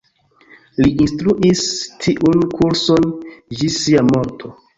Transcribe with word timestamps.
Li 0.79 0.93
instruis 1.05 1.61
tiun 2.07 2.41
kurson 2.55 3.07
ĝis 3.61 3.79
sia 3.85 4.05
morto. 4.11 4.53